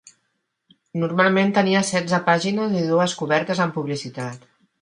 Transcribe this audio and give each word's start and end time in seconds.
Normalment 1.03 1.53
tenia 1.59 1.83
setze 1.91 2.21
pàgines 2.31 2.73
i 2.81 2.81
dues 2.89 3.17
cobertes 3.23 3.63
amb 3.67 3.81
publicitat. 3.81 4.53